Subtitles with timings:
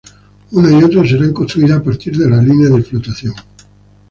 [0.53, 3.35] Una y otra serán construidas a partir de la línea de flotación.